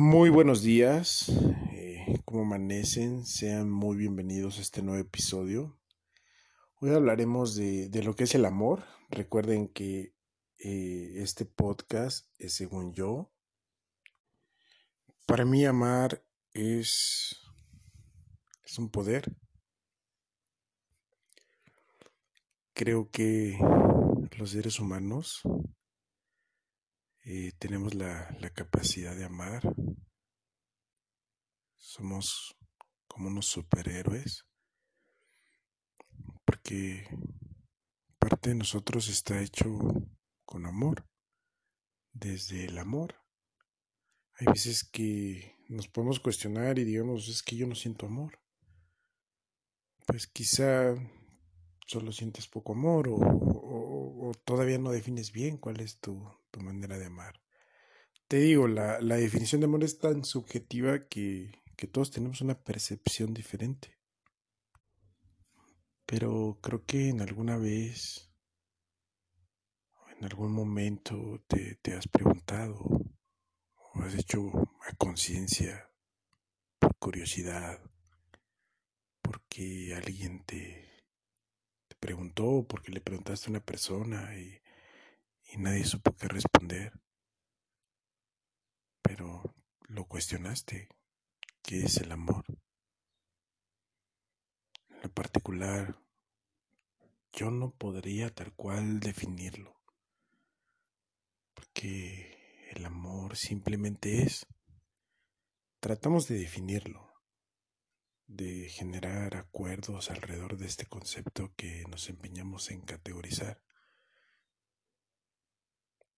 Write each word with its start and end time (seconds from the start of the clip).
Muy 0.00 0.30
buenos 0.30 0.62
días, 0.62 1.28
eh, 1.72 2.20
¿cómo 2.24 2.42
amanecen? 2.42 3.26
Sean 3.26 3.68
muy 3.68 3.96
bienvenidos 3.96 4.58
a 4.58 4.60
este 4.60 4.80
nuevo 4.80 5.00
episodio. 5.00 5.76
Hoy 6.76 6.90
hablaremos 6.90 7.56
de, 7.56 7.90
lo 8.04 8.14
que 8.14 8.22
es 8.22 8.36
el 8.36 8.44
amor. 8.44 8.84
Recuerden 9.10 9.66
que 9.66 10.14
eh, 10.60 11.14
este 11.16 11.46
podcast 11.46 12.28
es 12.38 12.52
según 12.52 12.94
yo. 12.94 13.32
Para 15.26 15.44
mí 15.44 15.66
amar 15.66 16.24
es, 16.52 17.36
es 18.64 18.78
un 18.78 18.90
poder. 18.90 19.34
Creo 22.72 23.10
que 23.10 23.58
los 24.38 24.50
seres 24.50 24.78
humanos 24.78 25.42
eh, 27.30 27.52
tenemos 27.58 27.94
la, 27.94 28.34
la 28.40 28.48
capacidad 28.50 29.14
de 29.14 29.24
amar. 29.24 29.60
Somos 31.88 32.54
como 33.06 33.28
unos 33.28 33.46
superhéroes. 33.46 34.44
Porque 36.44 37.08
parte 38.18 38.50
de 38.50 38.56
nosotros 38.56 39.08
está 39.08 39.40
hecho 39.40 39.66
con 40.44 40.66
amor. 40.66 41.08
Desde 42.12 42.66
el 42.66 42.76
amor. 42.76 43.14
Hay 44.34 44.48
veces 44.52 44.84
que 44.84 45.56
nos 45.70 45.88
podemos 45.88 46.20
cuestionar 46.20 46.78
y 46.78 46.84
digamos, 46.84 47.26
es 47.28 47.42
que 47.42 47.56
yo 47.56 47.66
no 47.66 47.74
siento 47.74 48.04
amor. 48.04 48.38
Pues 50.06 50.26
quizá 50.26 50.94
solo 51.86 52.12
sientes 52.12 52.48
poco 52.48 52.74
amor 52.74 53.08
o, 53.08 54.32
todavía 54.44 54.76
no 54.76 54.90
defines 54.90 55.32
bien 55.32 55.56
cuál 55.56 55.80
es 55.80 56.00
tu, 56.00 56.22
manera 56.60 56.98
de 56.98 57.06
amar. 57.06 57.40
Te 58.28 58.36
digo, 58.36 58.68
la, 58.68 58.98
definición 59.00 59.62
de 59.62 59.64
amor 59.64 59.84
es 59.84 59.98
tan 59.98 60.22
subjetiva 60.22 61.08
que, 61.08 61.50
que 61.78 61.86
todos 61.86 62.10
tenemos 62.10 62.40
una 62.40 62.60
percepción 62.60 63.32
diferente. 63.32 63.96
Pero 66.04 66.58
creo 66.60 66.84
que 66.84 67.08
en 67.08 67.20
alguna 67.20 67.56
vez, 67.56 68.32
en 70.16 70.24
algún 70.24 70.50
momento 70.52 71.40
te, 71.46 71.76
te 71.76 71.94
has 71.94 72.08
preguntado 72.08 72.80
o 72.80 74.02
has 74.02 74.14
hecho 74.16 74.40
a 74.88 74.96
conciencia, 74.96 75.88
por 76.80 76.96
curiosidad, 76.96 77.80
porque 79.22 79.94
alguien 79.94 80.44
te, 80.44 80.84
preguntó, 82.00 82.66
porque 82.68 82.90
le 82.90 83.00
preguntaste 83.00 83.46
a 83.46 83.50
una 83.50 83.64
persona 83.64 84.36
y, 84.36 84.60
y 85.52 85.58
nadie 85.58 85.84
supo 85.84 86.16
qué 86.16 86.26
responder. 86.26 86.92
Pero 89.00 89.54
lo 89.86 90.06
cuestionaste. 90.06 90.88
¿Qué 91.62 91.80
es 91.80 91.98
el 91.98 92.12
amor? 92.12 92.44
En 94.88 95.02
lo 95.02 95.12
particular, 95.12 96.00
yo 97.32 97.50
no 97.50 97.70
podría 97.70 98.34
tal 98.34 98.54
cual 98.54 99.00
definirlo. 99.00 99.80
Porque 101.54 102.70
el 102.72 102.84
amor 102.84 103.36
simplemente 103.36 104.22
es. 104.22 104.46
Tratamos 105.80 106.26
de 106.28 106.38
definirlo 106.38 107.08
de 108.28 108.68
generar 108.68 109.36
acuerdos 109.36 110.10
alrededor 110.10 110.58
de 110.58 110.66
este 110.66 110.84
concepto 110.84 111.54
que 111.56 111.84
nos 111.88 112.10
empeñamos 112.10 112.70
en 112.70 112.82
categorizar, 112.82 113.62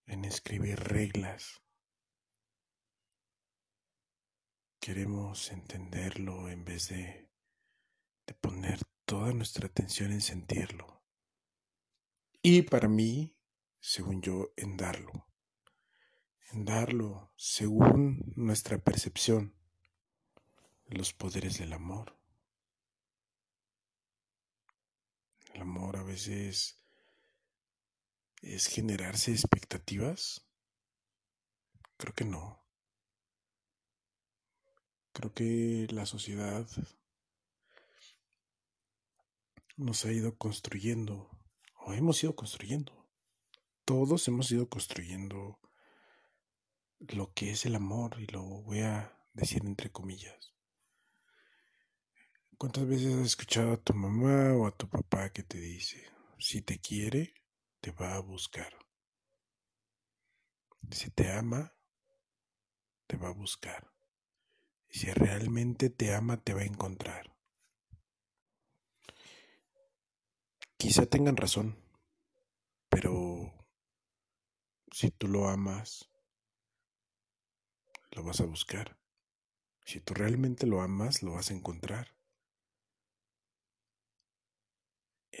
en 0.05 0.25
escribir 0.25 0.77
reglas. 0.77 1.60
Queremos 4.81 5.51
entenderlo 5.51 6.49
en 6.49 6.65
vez 6.65 6.89
de, 6.89 7.29
de 8.25 8.33
poner 8.33 8.79
toda 9.05 9.31
nuestra 9.31 9.67
atención 9.67 10.11
en 10.11 10.21
sentirlo. 10.21 11.03
Y 12.41 12.63
para 12.63 12.87
mí, 12.87 13.37
según 13.79 14.23
yo, 14.23 14.51
en 14.57 14.77
darlo. 14.77 15.27
En 16.51 16.65
darlo 16.65 17.31
según 17.35 18.33
nuestra 18.35 18.79
percepción 18.79 19.53
los 20.87 21.13
poderes 21.13 21.59
del 21.59 21.73
amor. 21.73 22.17
El 25.53 25.61
amor 25.61 25.97
a 25.97 26.03
veces 26.03 26.83
es 28.41 28.65
generarse 28.65 29.31
expectativas. 29.31 30.43
Creo 31.97 32.15
que 32.15 32.25
no. 32.25 32.60
Creo 35.13 35.33
que 35.33 35.87
la 35.91 36.05
sociedad 36.05 36.67
nos 39.75 40.05
ha 40.05 40.11
ido 40.11 40.37
construyendo, 40.37 41.29
o 41.75 41.93
hemos 41.93 42.23
ido 42.23 42.35
construyendo. 42.35 43.09
Todos 43.83 44.27
hemos 44.27 44.49
ido 44.51 44.69
construyendo 44.69 45.59
lo 46.99 47.33
que 47.33 47.51
es 47.51 47.65
el 47.65 47.75
amor, 47.75 48.21
y 48.21 48.27
lo 48.27 48.43
voy 48.43 48.81
a 48.81 49.17
decir 49.33 49.65
entre 49.65 49.91
comillas. 49.91 50.53
¿Cuántas 52.57 52.85
veces 52.87 53.15
has 53.15 53.25
escuchado 53.25 53.73
a 53.73 53.81
tu 53.81 53.93
mamá 53.93 54.53
o 54.53 54.67
a 54.67 54.77
tu 54.77 54.87
papá 54.87 55.31
que 55.31 55.43
te 55.43 55.57
dice, 55.57 56.05
si 56.37 56.61
te 56.61 56.79
quiere, 56.79 57.33
te 57.81 57.91
va 57.91 58.15
a 58.15 58.19
buscar? 58.19 58.77
Si 60.91 61.09
te 61.11 61.31
ama, 61.31 61.73
te 63.07 63.17
va 63.17 63.29
a 63.29 63.33
buscar. 63.33 63.90
Si 64.91 65.11
realmente 65.11 65.89
te 65.89 66.13
ama, 66.13 66.37
te 66.37 66.53
va 66.53 66.61
a 66.61 66.65
encontrar. 66.65 67.35
Quizá 70.77 71.05
tengan 71.05 71.37
razón, 71.37 71.77
pero 72.89 73.53
si 74.91 75.09
tú 75.09 75.27
lo 75.27 75.47
amas, 75.47 76.09
lo 78.11 78.23
vas 78.23 78.41
a 78.41 78.45
buscar. 78.45 78.97
Si 79.85 79.99
tú 79.99 80.13
realmente 80.13 80.67
lo 80.67 80.81
amas, 80.81 81.23
lo 81.23 81.33
vas 81.33 81.49
a 81.49 81.53
encontrar. 81.53 82.21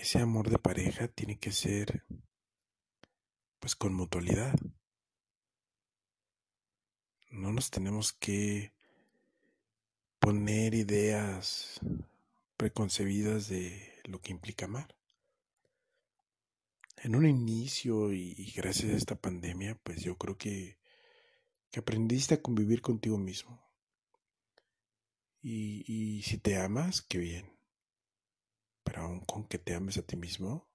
ese 0.01 0.19
amor 0.19 0.49
de 0.49 0.57
pareja 0.57 1.07
tiene 1.07 1.37
que 1.37 1.51
ser 1.51 2.05
pues 3.59 3.75
con 3.75 3.93
mutualidad. 3.93 4.55
No 7.29 7.53
nos 7.53 7.69
tenemos 7.69 8.11
que 8.11 8.73
poner 10.21 10.73
ideas 10.73 11.81
preconcebidas 12.55 13.49
de 13.49 13.93
lo 14.05 14.21
que 14.21 14.31
implica 14.31 14.67
amar. 14.67 14.95
En 17.03 17.15
un 17.15 17.25
inicio 17.25 18.13
y, 18.13 18.53
gracias 18.55 18.93
a 18.93 18.95
esta 18.95 19.15
pandemia, 19.19 19.77
pues 19.83 20.01
yo 20.01 20.17
creo 20.17 20.37
que, 20.37 20.77
que 21.71 21.81
aprendiste 21.81 22.35
a 22.35 22.41
convivir 22.41 22.81
contigo 22.81 23.17
mismo. 23.17 23.61
Y, 25.41 26.21
si 26.23 26.37
te 26.37 26.57
amas, 26.57 27.01
qué 27.01 27.17
bien 27.17 27.51
pero 28.83 29.03
aún 29.03 29.21
con 29.21 29.45
que 29.45 29.57
te 29.57 29.73
ames 29.73 29.97
a 29.97 30.01
ti 30.01 30.17
mismo, 30.17 30.67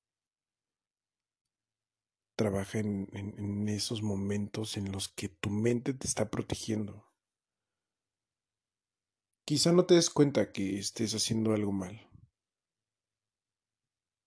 trabaja 2.35 2.79
en, 2.79 3.69
esos 3.69 4.03
momentos 4.03 4.77
en 4.77 4.93
los 4.93 5.09
que 5.09 5.29
tu 5.29 5.51
mente 5.51 5.95
te 5.95 6.07
está 6.07 6.31
protegiendo. 6.31 7.06
Quizá 9.47 9.71
no 9.71 9.87
te 9.87 9.95
des 9.95 10.11
cuenta 10.11 10.51
que 10.51 10.77
estés 10.77 11.15
haciendo 11.15 11.53
algo 11.55 11.71
mal, 11.71 12.11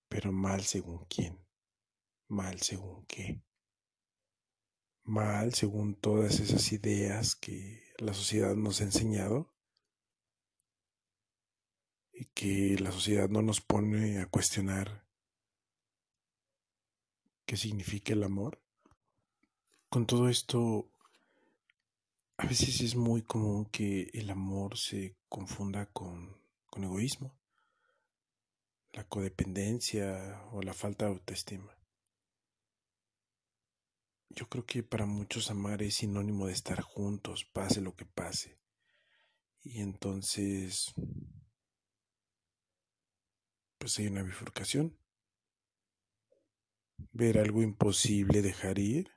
pero 0.08 0.32
mal 0.32 0.62
según 0.62 1.06
quién, 1.10 1.46
mal 2.30 2.62
según 2.62 3.06
qué, 3.06 3.44
mal 5.04 5.54
según 5.54 5.96
todas 5.96 6.40
esas 6.40 6.72
ideas 6.72 7.36
que 7.36 7.84
la 7.98 8.14
sociedad 8.14 8.56
nos 8.56 8.80
ha 8.80 8.86
enseñado 8.86 9.54
y 12.14 12.24
que 12.28 12.78
la 12.80 12.94
sociedad 12.94 13.28
no 13.28 13.42
nos 13.42 13.60
pone 13.60 14.22
a 14.22 14.26
cuestionar 14.26 15.06
qué 17.46 17.58
significa 17.58 18.14
el 18.14 18.24
amor. 18.24 18.64
Con 19.90 20.08
todo 20.08 20.30
esto, 20.30 20.94
a 22.40 22.46
veces 22.46 22.80
es 22.80 22.96
muy 22.96 23.22
común 23.22 23.66
que 23.66 24.10
el 24.14 24.30
amor 24.30 24.78
se 24.78 25.18
confunda 25.28 25.88
con, 25.88 26.42
con 26.68 26.86
egoísmo, 26.86 27.38
la 28.94 29.04
codependencia 29.04 30.42
o 30.54 30.62
la 30.62 30.74
falta 30.74 31.04
de 31.04 31.12
autoestima. 31.12 31.78
Yo 34.30 34.48
creo 34.48 34.66
que 34.66 34.84
para 34.84 35.06
muchos 35.06 35.52
amar 35.52 35.84
es 35.84 35.96
sinónimo 35.96 36.48
de 36.48 36.54
estar 36.54 36.80
juntos, 36.80 37.44
pase 37.44 37.82
lo 37.82 37.94
que 37.98 38.06
pase. 38.06 38.58
Y 39.62 39.82
entonces 39.82 40.94
pues 43.78 44.00
hay 44.00 44.08
una 44.08 44.24
bifurcación. 44.24 44.98
Ver 47.12 47.38
algo 47.38 47.62
imposible 47.64 48.42
dejar 48.42 48.80
ir 48.80 49.12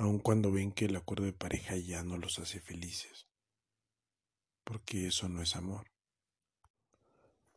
aun 0.00 0.18
cuando 0.18 0.50
ven 0.50 0.72
que 0.72 0.86
el 0.86 0.96
acuerdo 0.96 1.26
de 1.26 1.34
pareja 1.34 1.76
ya 1.76 2.02
no 2.02 2.16
los 2.16 2.38
hace 2.38 2.58
felices, 2.58 3.28
porque 4.64 5.08
eso 5.08 5.28
no 5.28 5.42
es 5.42 5.56
amor. 5.56 5.90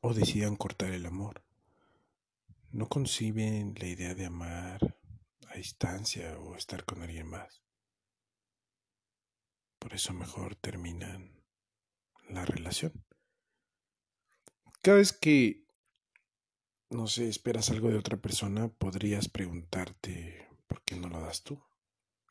O 0.01 0.13
decidan 0.13 0.57
cortar 0.57 0.91
el 0.91 1.05
amor. 1.05 1.41
No 2.69 2.89
conciben 2.89 3.75
la 3.79 3.87
idea 3.87 4.13
de 4.13 4.25
amar 4.25 4.99
a 5.47 5.55
distancia 5.55 6.37
o 6.37 6.57
estar 6.57 6.83
con 6.83 7.01
alguien 7.01 7.27
más. 7.27 7.63
Por 9.79 9.93
eso 9.93 10.11
mejor 10.13 10.55
terminan 10.55 11.45
la 12.27 12.43
relación. 12.43 13.05
Cada 14.81 14.97
vez 14.97 15.13
que, 15.13 15.65
no 16.89 17.07
sé, 17.07 17.29
esperas 17.29 17.69
algo 17.69 17.87
de 17.87 17.97
otra 17.97 18.17
persona, 18.17 18.67
podrías 18.67 19.29
preguntarte 19.29 20.49
por 20.67 20.81
qué 20.83 20.97
no 20.97 21.07
lo 21.07 21.21
das 21.21 21.43
tú 21.43 21.63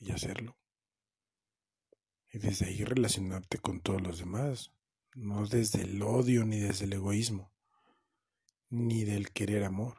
y 0.03 0.11
hacerlo. 0.11 0.57
Y 2.31 2.39
desde 2.39 2.67
ahí 2.67 2.85
relacionarte 2.85 3.59
con 3.59 3.81
todos 3.81 4.03
los 4.03 4.19
demás, 4.19 4.73
no 5.15 5.47
desde 5.47 5.83
el 5.83 6.03
odio 6.03 6.45
ni 6.45 6.59
desde 6.59 6.87
el 6.87 6.95
egoísmo, 6.95 7.53
ni 8.69 9.05
del 9.05 9.31
querer 9.31 9.65
amor. 9.65 9.99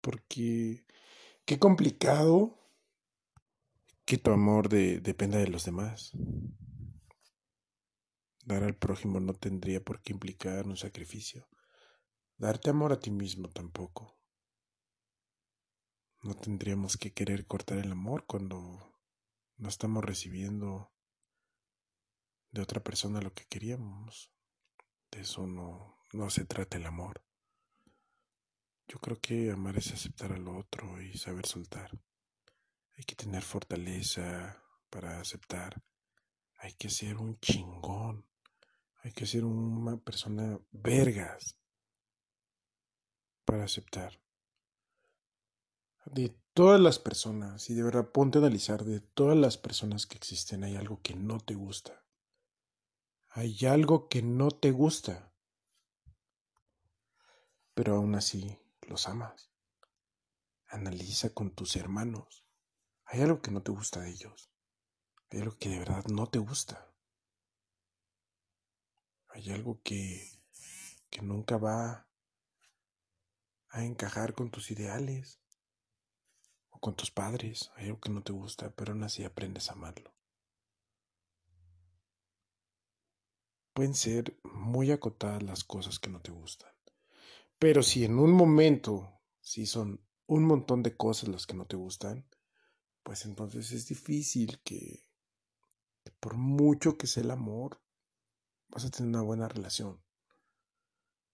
Porque 0.00 0.84
qué 1.44 1.58
complicado 1.58 2.58
que 4.04 4.18
tu 4.18 4.32
amor 4.32 4.68
dependa 4.68 5.38
de 5.38 5.48
los 5.48 5.64
demás. 5.64 6.12
Dar 8.44 8.64
al 8.64 8.74
prójimo 8.74 9.20
no 9.20 9.34
tendría 9.34 9.80
por 9.80 10.02
qué 10.02 10.12
implicar 10.12 10.66
un 10.66 10.76
sacrificio. 10.76 11.48
Darte 12.38 12.70
amor 12.70 12.92
a 12.92 12.98
ti 12.98 13.12
mismo 13.12 13.48
tampoco. 13.48 14.21
No 16.22 16.34
tendríamos 16.34 16.96
que 16.96 17.12
querer 17.12 17.46
cortar 17.46 17.78
el 17.78 17.92
amor 17.92 18.24
cuando 18.26 18.94
no 19.56 19.68
estamos 19.68 20.04
recibiendo 20.04 20.92
de 22.50 22.62
otra 22.62 22.82
persona 22.82 23.20
lo 23.20 23.34
que 23.34 23.44
queríamos. 23.46 24.32
De 25.10 25.20
eso 25.20 25.46
no, 25.46 25.98
no 26.12 26.30
se 26.30 26.44
trata 26.44 26.76
el 26.76 26.86
amor. 26.86 27.24
Yo 28.86 28.98
creo 28.98 29.20
que 29.20 29.50
amar 29.50 29.76
es 29.76 29.92
aceptar 29.92 30.32
al 30.32 30.48
otro 30.48 31.00
y 31.00 31.18
saber 31.18 31.46
soltar. 31.46 31.90
Hay 32.96 33.04
que 33.04 33.16
tener 33.16 33.42
fortaleza 33.42 34.62
para 34.90 35.20
aceptar. 35.20 35.82
Hay 36.58 36.74
que 36.74 36.88
ser 36.88 37.16
un 37.16 37.38
chingón 37.40 38.26
hay 39.04 39.12
que 39.12 39.26
ser 39.26 39.44
una 39.44 39.96
persona 39.96 40.60
vergas 40.70 41.58
para 43.44 43.64
aceptar. 43.64 44.20
De 46.04 46.36
todas 46.52 46.80
las 46.80 46.98
personas, 46.98 47.70
y 47.70 47.74
de 47.74 47.82
verdad 47.82 48.10
ponte 48.10 48.38
a 48.38 48.40
analizar, 48.40 48.84
de 48.84 49.00
todas 49.00 49.36
las 49.36 49.56
personas 49.56 50.06
que 50.06 50.16
existen, 50.16 50.64
hay 50.64 50.76
algo 50.76 51.00
que 51.00 51.14
no 51.14 51.38
te 51.38 51.54
gusta. 51.54 52.04
Hay 53.28 53.64
algo 53.66 54.08
que 54.08 54.22
no 54.22 54.50
te 54.50 54.72
gusta. 54.72 55.32
Pero 57.74 57.96
aún 57.96 58.14
así 58.14 58.58
los 58.82 59.08
amas. 59.08 59.50
Analiza 60.66 61.30
con 61.30 61.54
tus 61.54 61.76
hermanos. 61.76 62.44
Hay 63.04 63.22
algo 63.22 63.40
que 63.40 63.50
no 63.50 63.62
te 63.62 63.70
gusta 63.70 64.00
de 64.00 64.10
ellos. 64.10 64.50
Hay 65.30 65.40
algo 65.40 65.56
que 65.56 65.70
de 65.70 65.78
verdad 65.78 66.04
no 66.06 66.26
te 66.26 66.38
gusta. 66.38 66.92
Hay 69.28 69.50
algo 69.50 69.80
que, 69.82 70.30
que 71.08 71.22
nunca 71.22 71.56
va 71.56 72.06
a 73.70 73.84
encajar 73.84 74.34
con 74.34 74.50
tus 74.50 74.70
ideales 74.70 75.41
con 76.82 76.96
tus 76.96 77.12
padres. 77.12 77.70
Hay 77.76 77.86
algo 77.86 78.00
que 78.00 78.10
no 78.10 78.24
te 78.24 78.32
gusta, 78.32 78.74
pero 78.74 78.92
aún 78.92 79.04
así 79.04 79.22
aprendes 79.22 79.70
a 79.70 79.74
amarlo. 79.74 80.12
Pueden 83.72 83.94
ser 83.94 84.36
muy 84.42 84.90
acotadas 84.90 85.44
las 85.44 85.62
cosas 85.62 86.00
que 86.00 86.10
no 86.10 86.20
te 86.20 86.32
gustan. 86.32 86.72
Pero 87.60 87.84
si 87.84 88.04
en 88.04 88.18
un 88.18 88.32
momento, 88.32 89.20
si 89.40 89.64
son 89.64 90.04
un 90.26 90.44
montón 90.44 90.82
de 90.82 90.96
cosas 90.96 91.28
las 91.28 91.46
que 91.46 91.54
no 91.54 91.66
te 91.66 91.76
gustan, 91.76 92.28
pues 93.04 93.26
entonces 93.26 93.70
es 93.70 93.86
difícil 93.86 94.60
que, 94.64 95.06
que 96.02 96.10
por 96.18 96.34
mucho 96.34 96.98
que 96.98 97.06
sea 97.06 97.22
el 97.22 97.30
amor, 97.30 97.80
vas 98.68 98.84
a 98.84 98.90
tener 98.90 99.08
una 99.08 99.22
buena 99.22 99.46
relación. 99.46 100.02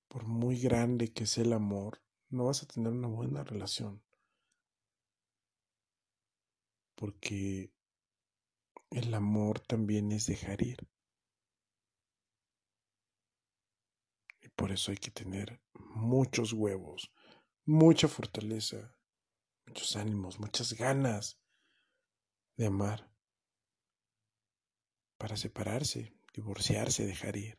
Por 0.08 0.26
muy 0.26 0.60
grande 0.60 1.14
que 1.14 1.24
sea 1.24 1.44
el 1.44 1.54
amor, 1.54 2.02
no 2.28 2.44
vas 2.44 2.62
a 2.62 2.66
tener 2.66 2.92
una 2.92 3.08
buena 3.08 3.44
relación. 3.44 4.02
Porque 6.98 7.72
el 8.90 9.14
amor 9.14 9.60
también 9.60 10.10
es 10.10 10.26
dejar 10.26 10.60
ir. 10.62 10.78
Y 14.40 14.48
por 14.48 14.72
eso 14.72 14.90
hay 14.90 14.96
que 14.96 15.10
tener 15.10 15.60
muchos 15.74 16.52
huevos, 16.52 17.12
mucha 17.64 18.08
fortaleza, 18.08 18.96
muchos 19.66 19.94
ánimos, 19.96 20.40
muchas 20.40 20.72
ganas 20.72 21.38
de 22.56 22.66
amar 22.66 23.10
para 25.18 25.36
separarse 25.36 26.18
divorciarse, 26.38 27.04
dejar 27.04 27.36
ir. 27.36 27.58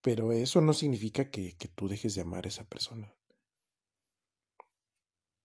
Pero 0.00 0.32
eso 0.32 0.60
no 0.60 0.72
significa 0.72 1.30
que, 1.30 1.56
tú 1.74 1.88
dejes 1.88 2.14
de 2.14 2.22
amar 2.22 2.44
a 2.44 2.48
esa 2.48 2.64
persona. 2.64 3.12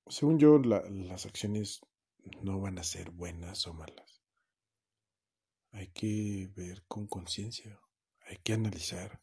Según 0.07 0.37
yo, 0.37 0.59
las 0.59 1.25
acciones 1.25 1.81
no 2.41 2.59
van 2.59 2.79
a 2.79 2.83
ser 2.83 3.11
buenas 3.11 3.65
o 3.67 3.73
malas. 3.73 4.21
Hay 5.71 5.87
que 5.89 6.49
ver 6.55 6.83
con 6.87 7.07
conciencia, 7.07 7.79
hay 8.21 8.37
que 8.37 8.53
analizar 8.53 9.21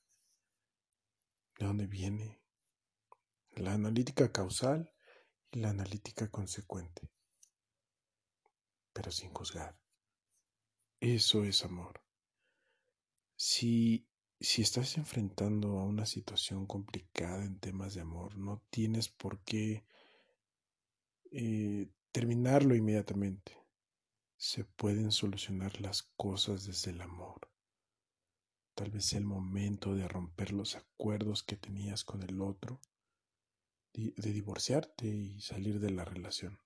de 1.59 1.67
dónde 1.67 1.87
viene 1.87 2.41
la 3.57 3.73
analítica 3.73 4.31
causal 4.31 4.93
y 5.51 5.61
la 5.61 5.71
analítica 5.71 6.31
consecuente, 6.31 7.11
pero 8.93 9.11
sin 9.11 9.33
juzgar. 9.33 9.79
Eso 11.01 11.45
es 11.45 11.65
amor. 11.65 12.03
Si, 13.37 14.09
si 14.41 14.63
estás 14.63 14.97
enfrentando 14.97 15.79
a 15.79 15.85
una 15.85 16.07
situación 16.07 16.67
complicada 16.67 17.45
en 17.45 17.59
temas 17.59 17.95
de 17.95 18.03
amor, 18.03 18.37
no 18.37 18.63
tienes 18.71 19.09
por 19.09 19.43
qué 19.43 19.87
eh, 21.33 21.91
terminarlo 22.17 22.75
inmediatamente. 22.75 23.63
Se 24.39 24.65
pueden 24.65 25.13
solucionar 25.13 25.83
las 25.83 26.02
cosas 26.17 26.64
desde 26.64 26.93
el 26.93 27.02
amor. 27.02 27.52
Tal 28.75 28.90
vez 28.90 29.05
sea 29.05 29.19
el 29.19 29.26
momento 29.26 29.95
de 29.95 30.09
romper 30.09 30.52
los 30.52 30.76
acuerdos 30.76 31.43
que 31.43 31.57
tenías 31.57 32.05
con 32.05 32.23
el 32.23 32.40
otro, 32.40 32.81
de 33.93 34.33
divorciarte 34.33 35.07
y 35.07 35.43
salir 35.43 35.79
de 35.79 35.90
la 35.90 36.07
relación. 36.07 36.59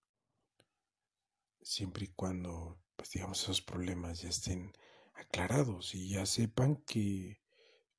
Siempre 1.61 2.05
y 2.05 2.13
cuando, 2.15 2.81
pues 2.95 3.11
digamos, 3.11 3.43
esos 3.43 3.61
problemas 3.61 4.23
ya 4.23 4.29
estén 4.29 4.73
aclarados 5.15 5.97
y 5.97 6.11
ya 6.11 6.27
sepan 6.27 6.77
que, 6.87 7.43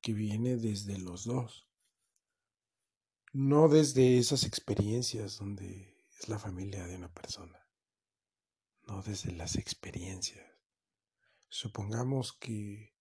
que 0.00 0.14
viene 0.14 0.56
desde 0.56 0.96
los 0.96 1.24
dos. 1.24 1.68
No 3.34 3.68
desde 3.68 4.16
esas 4.16 4.44
experiencias 4.44 5.36
donde 5.36 5.91
es 6.22 6.28
la 6.28 6.38
familia 6.38 6.86
de 6.86 6.96
una 6.96 7.12
persona. 7.12 7.58
No 8.86 9.02
desde 9.02 9.32
las 9.32 9.56
experiencias. 9.56 10.46
Supongamos 11.48 12.32
que 12.32 12.94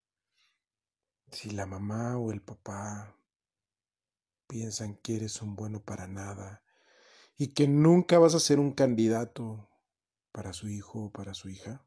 si 1.32 1.51
la 1.51 1.68
mamá 1.68 2.18
o 2.18 2.32
el 2.32 2.42
papá 2.42 3.16
piensan 4.48 4.96
que 4.96 5.18
eres 5.18 5.42
un 5.42 5.56
bueno 5.56 5.84
para 5.84 6.08
nada 6.08 6.63
y 7.38 7.50
que 7.50 7.68
nunca 7.68 8.18
vas 8.18 8.34
a 8.34 8.40
ser 8.40 8.60
un 8.60 8.74
candidato 8.74 9.70
para 10.32 10.51
su 10.54 10.68
hijo 10.68 11.06
o 11.06 11.12
para 11.12 11.34
su 11.36 11.50
hija, 11.50 11.86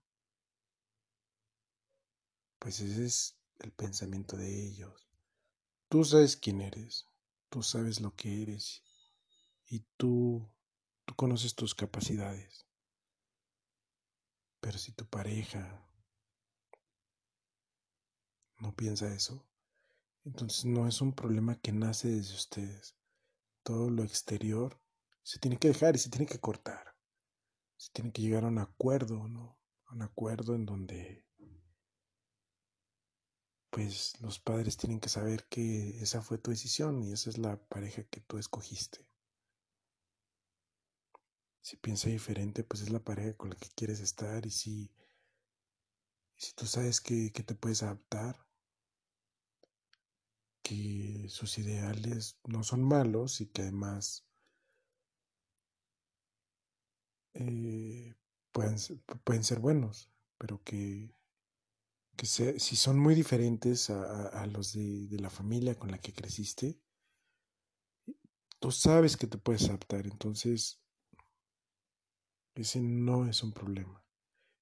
pues 2.61 2.81
ese 2.81 3.05
es 3.05 3.39
el 3.59 3.73
pensamiento 3.73 4.37
de 4.37 4.67
ellos. 4.67 5.09
Tú 5.89 6.05
sabes 6.05 6.37
quién 6.37 6.61
eres, 6.61 7.09
tú 7.49 7.63
sabes 7.63 8.01
lo 8.01 8.15
que 8.15 8.43
eres 8.43 8.83
y 9.67 9.81
tú, 9.97 10.49
tú 11.05 11.15
conoces 11.15 11.55
tus 11.55 11.75
capacidades. 11.75 12.67
Pero 14.61 14.79
si 14.79 14.93
tu 14.93 15.07
pareja 15.07 15.87
no 18.59 18.75
piensa 18.75 19.13
eso, 19.15 19.47
entonces 20.25 20.65
no 20.65 20.89
es 20.89 21.01
un 21.01 21.13
problema 21.13 21.61
que 21.61 21.73
nace 21.73 22.09
desde 22.09 22.35
ustedes. 22.35 22.97
Todo 23.63 23.91
lo 23.91 24.03
exterior 24.03 24.81
se 25.23 25.39
tiene 25.39 25.59
que 25.59 25.69
dejar 25.69 25.97
y 25.97 25.99
se 25.99 26.11
tiene 26.11 26.27
que 26.27 26.41
cortar. 26.41 26.97
Se 27.77 27.91
tiene 27.93 28.13
que 28.13 28.23
llegar 28.23 28.45
a 28.45 28.49
un 28.49 28.59
acuerdo, 28.59 29.29
¿no? 29.29 29.59
A 29.87 29.95
un 29.95 30.03
acuerdo 30.03 30.55
en 30.55 30.65
donde 30.65 31.27
pues 33.75 34.21
los 34.21 34.39
padres 34.39 34.77
tienen 34.77 35.01
que 35.01 35.09
saber 35.09 35.47
que 35.49 36.01
esa 36.01 36.23
fue 36.23 36.39
tu 36.39 36.53
decisión 36.53 37.03
y 37.03 37.13
esa 37.13 37.29
es 37.29 37.39
la 37.39 37.57
pareja 37.67 38.05
que 38.05 38.21
tú 38.21 38.39
escogiste. 38.39 39.05
Si 41.65 41.79
piensa 41.79 42.11
diferente, 42.11 42.63
pues 42.63 42.83
es 42.83 42.91
la 42.91 43.03
pareja 43.03 43.33
con 43.39 43.49
la 43.49 43.57
que 43.57 43.71
quieres 43.75 44.01
estar 44.01 44.45
y 44.45 44.51
si, 44.51 44.93
si 46.37 46.53
tú 46.53 46.67
sabes 46.67 47.01
que, 47.01 47.33
que 47.33 47.43
te 47.43 47.55
puedes 47.55 47.83
adaptar, 47.83 48.47
que 50.63 51.27
sus 51.31 51.57
ideales 51.57 52.39
no 52.45 52.65
son 52.65 52.83
malos 52.85 53.41
y 53.41 53.47
que 53.47 53.63
además 53.63 54.27
eh, 57.33 58.15
pueden, 58.53 58.77
pueden 59.25 59.43
ser 59.43 59.59
buenos, 59.59 60.13
pero 60.37 60.63
que 60.65 61.15
que 62.17 62.27
si 62.27 62.77
son 62.77 62.99
muy 62.99 63.15
diferentes 63.15 63.89
a, 63.89 64.47
los 64.47 64.75
de, 64.75 65.09
de, 65.09 65.19
la 65.19 65.31
familia 65.31 65.77
con 65.77 65.91
la 65.91 65.99
que 65.99 66.13
creciste, 66.13 66.79
tú 68.61 68.71
sabes 68.71 69.17
que 69.17 69.27
te 69.27 69.37
puedes 69.37 69.65
adaptar, 69.65 70.07
entonces 70.07 70.84
ese 72.55 72.81
no 72.81 73.27
es 73.27 73.43
un 73.43 73.53
problema. 73.53 74.05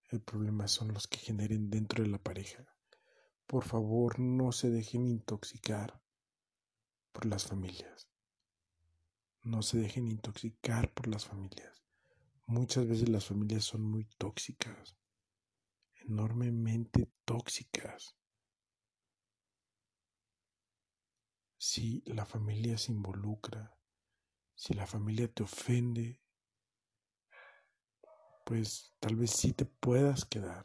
El 0.09 0.21
problema 0.21 0.69
son 0.69 0.93
los 0.93 1.07
que 1.07 1.19
generen 1.19 1.71
dentro 1.71 2.03
de 2.03 2.11
la 2.11 2.19
pareja. 2.19 2.67
Por 3.47 3.65
favor, 3.65 4.19
no 4.19 4.53
se 4.53 4.71
dejen 4.71 5.07
intoxicar 5.07 6.03
por 7.13 7.27
las 7.27 7.47
familias. 7.47 8.09
No 9.43 9.63
se 9.63 9.79
dejen 9.79 10.09
intoxicar 10.09 10.93
por 10.93 11.09
las 11.09 11.27
familias. 11.27 11.83
Muchas 12.47 12.87
veces 12.87 13.09
las 13.09 13.27
familias 13.27 13.65
son 13.65 13.83
muy 13.83 14.05
tóxicas 14.19 14.97
enormemente 16.09 17.11
tóxicas. 17.25 18.17
Si 21.59 22.03
la 22.07 22.27
familia 22.27 22.77
se 22.77 22.93
involucra, 22.93 23.77
si 24.55 24.75
la 24.75 24.87
familia 24.87 25.33
te 25.33 25.45
ofende, 25.45 26.21
pues 28.45 28.95
tal 29.01 29.17
vez 29.17 29.31
sí 29.31 29.53
te 29.53 29.65
puedas 29.65 30.25
quedar, 30.25 30.65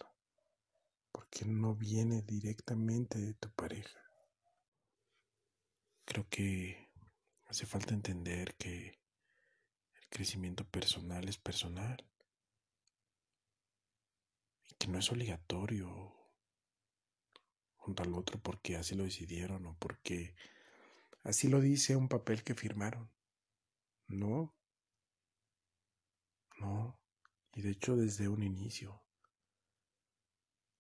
porque 1.11 1.45
no 1.45 1.75
viene 1.75 2.21
directamente 2.21 3.19
de 3.19 3.33
tu 3.33 3.49
pareja. 3.51 3.99
Creo 6.05 6.27
que 6.29 6.89
hace 7.47 7.65
falta 7.65 7.93
entender 7.93 8.55
que 8.55 8.99
el 9.93 10.09
crecimiento 10.09 10.65
personal 10.65 11.27
es 11.27 11.37
personal 11.37 12.05
que 14.77 14.87
no 14.87 14.99
es 14.99 15.11
obligatorio 15.11 16.13
junto 17.75 18.03
al 18.03 18.13
otro 18.13 18.39
porque 18.39 18.75
así 18.75 18.95
lo 18.95 19.03
decidieron 19.03 19.65
o 19.65 19.75
porque 19.79 20.35
así 21.23 21.47
lo 21.47 21.61
dice 21.61 21.95
un 21.95 22.09
papel 22.09 22.43
que 22.43 22.53
firmaron. 22.53 23.09
No, 24.07 24.56
y 27.57 27.63
de 27.63 27.71
hecho 27.71 27.95
desde 27.95 28.29
un 28.29 28.43
inicio, 28.43 29.01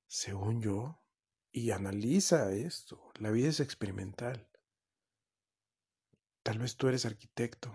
según 0.05 0.61
yo, 0.61 1.01
y 1.51 1.71
analiza 1.71 2.51
esto, 2.51 3.11
la 3.15 3.31
vida 3.31 3.49
es 3.49 3.59
experimental. 3.59 4.47
Tal 6.43 6.59
vez 6.59 6.77
tú 6.77 6.87
eres 6.87 7.07
arquitecto, 7.07 7.73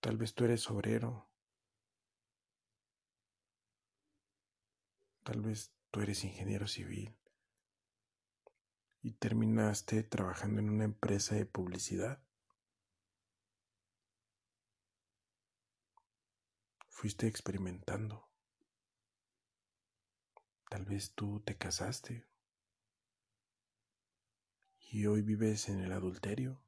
tal 0.00 0.18
vez 0.18 0.34
tú 0.34 0.44
eres 0.44 0.70
obrero, 0.70 1.32
Tal 5.22 5.40
vez 5.40 5.72
tú 5.92 6.00
eres 6.00 6.24
ingeniero 6.24 6.66
civil 6.66 7.16
y 9.02 9.12
terminaste 9.12 10.02
trabajando 10.02 10.60
en 10.60 10.68
una 10.68 10.84
empresa 10.84 11.36
de 11.36 11.46
publicidad. 11.46 12.21
Fuiste 17.02 17.26
experimentando. 17.26 18.30
Tal 20.70 20.84
vez 20.84 21.14
tú 21.16 21.40
te 21.40 21.56
casaste 21.56 22.28
y 24.78 25.06
hoy 25.06 25.22
vives 25.22 25.68
en 25.68 25.80
el 25.80 25.90
adulterio. 25.90 26.62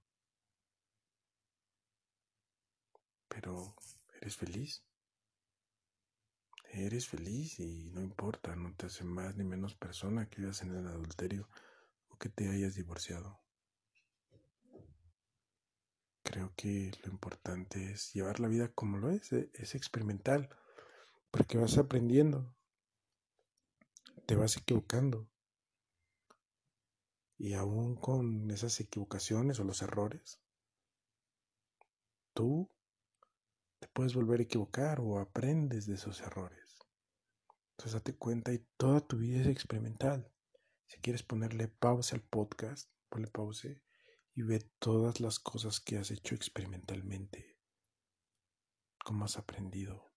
Pero 3.28 3.76
eres 4.20 4.36
feliz 4.36 4.82
eres 6.72 7.06
feliz 7.06 7.60
y 7.60 7.92
no 7.92 8.02
importa, 8.02 8.56
no 8.56 8.74
te 8.74 8.86
hace 8.86 9.04
más 9.04 9.36
ni 9.36 9.44
menos 9.44 9.76
persona 9.76 10.28
que 10.28 10.40
vivas 10.40 10.62
en 10.62 10.74
el 10.74 10.88
adulterio 10.88 11.48
o 12.08 12.18
que 12.18 12.28
te 12.28 12.48
hayas 12.48 12.74
divorciado. 12.74 13.43
Creo 16.34 16.52
que 16.56 16.90
lo 17.04 17.12
importante 17.12 17.92
es 17.92 18.12
llevar 18.12 18.40
la 18.40 18.48
vida 18.48 18.66
como 18.66 18.98
lo 18.98 19.12
es, 19.12 19.32
e, 19.32 19.52
es 19.54 19.76
experimental, 19.76 20.48
porque 21.30 21.58
vas 21.58 21.78
aprendiendo, 21.78 22.52
te 24.26 24.34
vas 24.34 24.56
equivocando. 24.56 25.30
Y 27.38 27.54
aún 27.54 27.94
con 27.94 28.50
esas 28.50 28.80
equivocaciones 28.80 29.60
o 29.60 29.62
los 29.62 29.80
errores, 29.80 30.40
tú 32.32 32.68
te 33.78 33.86
puedes 33.86 34.16
volver 34.16 34.40
a 34.40 34.42
equivocar 34.42 34.98
o 34.98 35.20
aprendes 35.20 35.86
de 35.86 35.94
esos 35.94 36.20
errores. 36.20 36.80
Entonces 37.74 37.92
date 37.92 38.16
cuenta 38.16 38.52
y 38.52 38.58
toda 38.76 39.00
tu 39.02 39.18
vida 39.18 39.40
es 39.40 39.46
experimental. 39.46 40.28
Si 40.88 40.98
quieres 40.98 41.22
ponerle 41.22 41.68
pausa 41.68 42.16
al 42.16 42.22
podcast, 42.22 42.90
ponle 43.08 43.28
pause 43.28 43.80
y 44.34 44.42
ve 44.42 44.60
todas 44.78 45.20
las 45.20 45.38
cosas 45.38 45.80
que 45.80 45.96
has 45.96 46.10
hecho 46.10 46.34
experimentalmente. 46.34 47.56
Cómo 49.04 49.26
has 49.26 49.36
aprendido. 49.36 50.12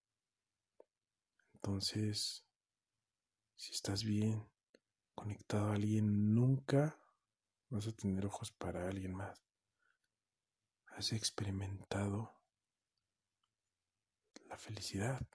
Entonces, 1.53 2.45
si 3.55 3.73
estás 3.73 4.03
bien 4.03 4.49
conectado 5.13 5.67
a 5.67 5.73
alguien, 5.73 6.33
nunca 6.33 6.99
vas 7.69 7.87
a 7.87 7.91
tener 7.91 8.25
ojos 8.25 8.51
para 8.51 8.87
alguien 8.87 9.13
más. 9.13 9.43
Has 10.87 11.13
experimentado 11.13 12.33
la 14.45 14.57
felicidad. 14.57 15.27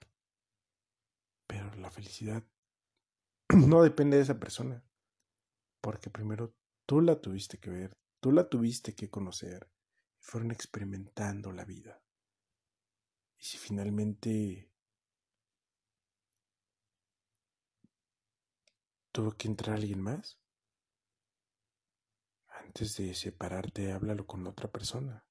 Pero 1.47 1.73
la 1.75 1.91
felicidad 1.91 2.43
no 3.49 3.83
depende 3.83 4.17
de 4.17 4.23
esa 4.23 4.39
persona. 4.39 4.83
Porque 5.81 6.09
primero 6.09 6.53
tú 6.85 7.01
la 7.01 7.21
tuviste 7.21 7.59
que 7.59 7.69
ver, 7.69 7.97
tú 8.23 8.31
la 8.31 8.47
tuviste 8.47 8.95
que 8.95 9.09
conocer. 9.09 9.69
Y 10.17 10.23
fueron 10.23 10.51
experimentando 10.51 11.51
la 11.51 11.65
vida. 11.65 12.01
Y 13.37 13.43
si 13.43 13.57
finalmente 13.57 14.71
tuvo 19.11 19.33
que 19.33 19.49
entrar 19.49 19.75
alguien 19.75 19.99
más, 19.99 20.39
antes 22.47 22.95
de 22.95 23.13
separarte, 23.13 23.91
háblalo 23.91 24.25
con 24.25 24.47
otra 24.47 24.71
persona. 24.71 25.27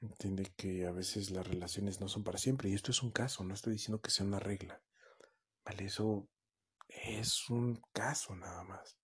Entiende 0.00 0.54
que 0.56 0.86
a 0.86 0.90
veces 0.90 1.30
las 1.30 1.46
relaciones 1.46 2.00
no 2.00 2.08
son 2.08 2.24
para 2.24 2.38
siempre 2.38 2.70
y 2.70 2.74
esto 2.74 2.92
es 2.92 3.02
un 3.02 3.10
caso, 3.10 3.44
no 3.44 3.52
estoy 3.52 3.74
diciendo 3.74 4.00
que 4.00 4.10
sea 4.10 4.24
una 4.24 4.40
regla. 4.40 4.82
Vale, 5.66 5.84
eso 5.84 6.30
es 6.88 7.50
un 7.50 7.82
caso 7.92 8.34
nada 8.34 8.64
más. 8.64 9.01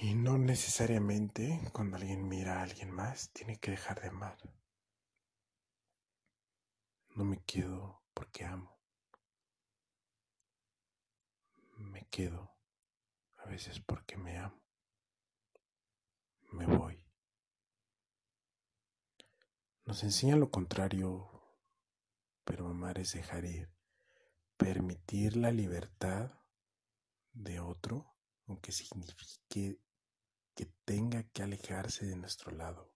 Y 0.00 0.14
no 0.14 0.38
necesariamente 0.38 1.60
cuando 1.72 1.96
alguien 1.96 2.28
mira 2.28 2.58
a 2.58 2.62
alguien 2.62 2.90
más 2.90 3.30
tiene 3.32 3.58
que 3.58 3.72
dejar 3.72 4.00
de 4.00 4.08
amar. 4.08 4.38
No 7.16 7.24
me 7.24 7.42
quedo 7.44 8.02
porque 8.14 8.44
amo. 8.44 8.78
Me 11.76 12.06
quedo 12.08 12.56
a 13.36 13.46
veces 13.46 13.80
porque 13.80 14.16
me 14.16 14.38
amo. 14.38 14.60
Me 16.52 16.66
voy 16.66 17.08
nos 19.88 20.04
enseña 20.04 20.36
lo 20.36 20.50
contrario, 20.50 21.30
pero 22.44 22.68
amar 22.68 22.98
es 22.98 23.14
dejar 23.14 23.46
ir, 23.46 23.70
permitir 24.58 25.34
la 25.34 25.50
libertad 25.50 26.30
de 27.32 27.58
otro, 27.60 28.14
aunque 28.46 28.70
signifique 28.70 29.80
que 30.58 30.66
tenga 30.84 31.22
que 31.22 31.44
alejarse 31.44 32.04
de 32.04 32.16
nuestro 32.16 32.50
lado. 32.50 32.92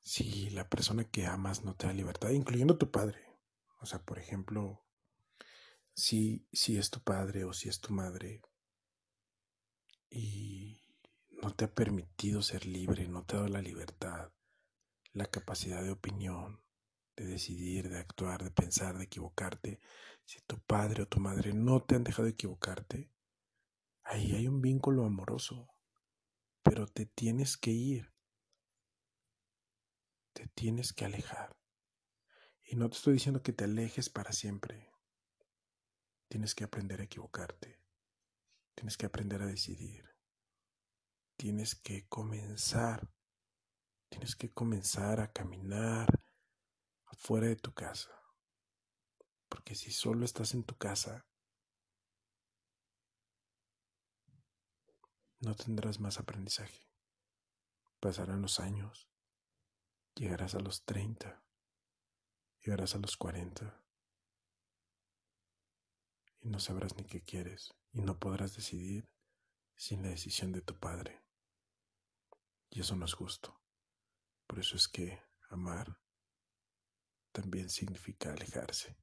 Si 0.00 0.50
la 0.50 0.68
persona 0.68 1.04
que 1.04 1.24
amas 1.24 1.62
no 1.62 1.76
te 1.76 1.86
da 1.86 1.92
libertad, 1.92 2.30
incluyendo 2.30 2.78
tu 2.78 2.90
padre, 2.90 3.24
o 3.78 3.86
sea, 3.86 4.02
por 4.02 4.18
ejemplo, 4.18 4.84
si, 5.94 6.48
si 6.52 6.78
es 6.78 6.90
tu 6.90 6.98
padre 7.04 7.44
o 7.44 7.52
si 7.52 7.68
es 7.68 7.80
tu 7.80 7.94
madre 7.94 8.42
y 10.10 10.82
no 11.40 11.54
te 11.54 11.66
ha 11.66 11.72
permitido 11.72 12.42
ser 12.42 12.66
libre, 12.66 13.06
no 13.06 13.24
te 13.24 13.36
ha 13.36 13.38
dado 13.38 13.48
la 13.48 13.62
libertad, 13.62 14.32
la 15.12 15.26
capacidad 15.26 15.80
de 15.80 15.92
opinión, 15.92 16.60
de 17.14 17.26
decidir, 17.26 17.88
de 17.88 17.98
actuar, 17.98 18.42
de 18.42 18.50
pensar, 18.50 18.98
de 18.98 19.04
equivocarte, 19.04 19.78
si 20.24 20.40
tu 20.40 20.58
padre 20.58 21.04
o 21.04 21.06
tu 21.06 21.20
madre 21.20 21.52
no 21.52 21.84
te 21.84 21.94
han 21.94 22.02
dejado 22.02 22.26
equivocarte, 22.26 23.12
ahí 24.12 24.32
hay 24.32 24.46
un 24.46 24.60
vínculo 24.60 25.04
amoroso, 25.04 25.68
pero 26.62 26.86
te 26.86 27.06
tienes 27.06 27.56
que 27.56 27.70
ir. 27.70 28.12
te 30.32 30.48
tienes 30.48 30.92
que 30.92 31.04
alejar. 31.04 31.56
Y 32.64 32.76
no 32.76 32.88
te 32.88 32.96
estoy 32.96 33.14
diciendo 33.14 33.42
que 33.42 33.52
te 33.52 33.64
alejes 33.64 34.08
para 34.08 34.32
siempre. 34.32 34.90
Tienes 36.28 36.54
que 36.54 36.64
aprender 36.64 37.00
a 37.00 37.04
equivocarte. 37.04 37.78
Tienes 38.74 38.96
que 38.96 39.06
aprender 39.06 39.42
a 39.42 39.46
decidir. 39.46 40.04
Tienes 41.36 41.74
que 41.74 42.06
comenzar. 42.08 43.10
Tienes 44.08 44.36
que 44.36 44.52
comenzar 44.52 45.20
a 45.20 45.32
caminar 45.32 46.08
afuera 47.06 47.48
de 47.48 47.56
tu 47.56 47.72
casa. 47.72 48.10
Porque 49.48 49.74
si 49.74 49.90
solo 49.90 50.24
estás 50.24 50.54
en 50.54 50.64
tu 50.64 50.76
casa, 50.76 51.26
no 55.42 55.56
tendrás 55.56 55.98
más 55.98 56.20
aprendizaje. 56.20 56.88
Pasarán 57.98 58.42
los 58.42 58.60
años. 58.60 59.10
Llegarás 60.14 60.54
a 60.54 60.60
los 60.60 60.84
30. 60.84 61.42
Llegarás 62.60 62.94
a 62.94 62.98
los 62.98 63.16
40. 63.16 63.84
Y 66.42 66.48
no 66.48 66.60
sabrás 66.60 66.96
ni 66.96 67.04
qué 67.04 67.22
quieres. 67.22 67.74
Y 67.92 68.02
no 68.02 68.18
podrás 68.20 68.54
decidir 68.54 69.10
sin 69.74 70.02
la 70.02 70.10
decisión 70.10 70.52
de 70.52 70.62
tu 70.62 70.78
padre. 70.78 71.24
Y 72.70 72.80
eso 72.80 72.94
no 72.94 73.04
es 73.04 73.12
justo. 73.12 73.60
Por 74.46 74.60
eso 74.60 74.76
es 74.76 74.86
que 74.86 75.20
amar 75.50 76.00
también 77.32 77.68
significa 77.68 78.32
alejarse. 78.32 78.96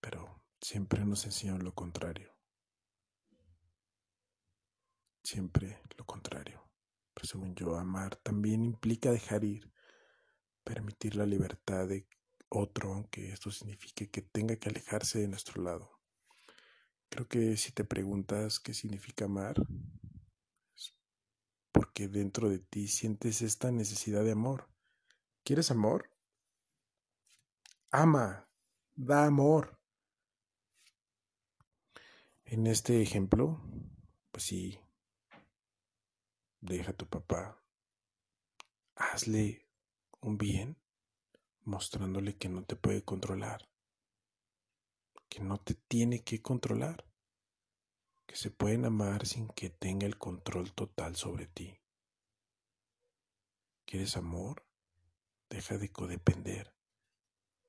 Pero 0.00 0.46
siempre 0.66 1.04
nos 1.04 1.24
enseñan 1.24 1.62
lo 1.62 1.72
contrario. 1.72 2.34
Siempre 5.22 5.80
lo 5.96 6.04
contrario. 6.04 6.60
Pero 7.14 7.24
según 7.28 7.54
yo, 7.54 7.76
amar 7.76 8.16
también 8.16 8.64
implica 8.64 9.12
dejar 9.12 9.44
ir, 9.44 9.72
permitir 10.64 11.14
la 11.14 11.24
libertad 11.24 11.86
de 11.86 12.08
otro, 12.48 12.92
aunque 12.92 13.30
esto 13.32 13.52
signifique 13.52 14.10
que 14.10 14.22
tenga 14.22 14.56
que 14.56 14.68
alejarse 14.68 15.20
de 15.20 15.28
nuestro 15.28 15.62
lado. 15.62 16.00
Creo 17.10 17.28
que 17.28 17.56
si 17.56 17.70
te 17.70 17.84
preguntas 17.84 18.58
qué 18.58 18.74
significa 18.74 19.26
amar, 19.26 19.54
es 20.74 20.96
porque 21.70 22.08
dentro 22.08 22.48
de 22.48 22.58
ti 22.58 22.88
sientes 22.88 23.40
esta 23.40 23.70
necesidad 23.70 24.24
de 24.24 24.32
amor. 24.32 24.68
¿Quieres 25.44 25.70
amor? 25.70 26.10
Ama, 27.92 28.48
da 28.96 29.26
amor. 29.26 29.76
En 32.48 32.68
este 32.68 33.02
ejemplo, 33.02 33.60
pues 34.30 34.44
sí, 34.44 34.78
deja 36.60 36.92
a 36.92 36.96
tu 36.96 37.04
papá, 37.08 37.60
hazle 38.94 39.66
un 40.20 40.38
bien, 40.38 40.76
mostrándole 41.64 42.36
que 42.36 42.48
no 42.48 42.62
te 42.62 42.76
puede 42.76 43.02
controlar, 43.02 43.68
que 45.28 45.40
no 45.40 45.58
te 45.58 45.74
tiene 45.74 46.22
que 46.22 46.40
controlar, 46.40 47.04
que 48.26 48.36
se 48.36 48.52
pueden 48.52 48.84
amar 48.84 49.26
sin 49.26 49.48
que 49.48 49.68
tenga 49.68 50.06
el 50.06 50.16
control 50.16 50.72
total 50.72 51.16
sobre 51.16 51.48
ti. 51.48 51.80
¿Quieres 53.86 54.16
amor? 54.16 54.64
Deja 55.50 55.78
de 55.78 55.90
codepender. 55.90 56.72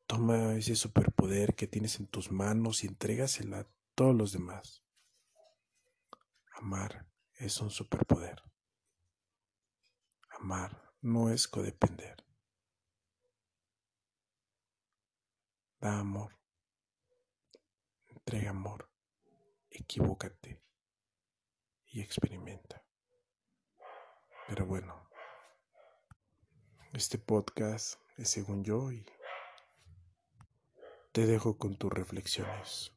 Toma 0.05 0.53
ese 0.53 0.75
superpoder 0.75 1.55
que 1.55 1.65
tienes 1.65 1.99
en 1.99 2.05
tus 2.05 2.31
manos 2.31 2.83
y 2.83 2.87
entrégasela 2.87 3.67
todos 3.97 4.15
los 4.15 4.31
demás. 4.31 4.83
Amar 6.53 7.07
es 7.33 7.59
un 7.61 7.71
superpoder. 7.71 8.43
Amar 10.29 10.93
no 11.01 11.31
es 11.31 11.47
codepender. 11.47 12.23
Da 15.79 15.99
amor. 15.99 16.37
Entrega 18.05 18.51
amor. 18.51 18.87
Equivócate. 19.71 20.61
Y 21.87 22.01
experimenta. 22.01 22.85
Pero 24.47 24.67
bueno, 24.67 25.09
este 26.93 27.17
podcast 27.17 27.99
es 28.15 28.29
según 28.29 28.63
yo 28.63 28.91
y 28.91 29.07
te 31.13 31.25
dejo 31.25 31.57
con 31.57 31.77
tus 31.77 31.91
reflexiones. 31.91 32.96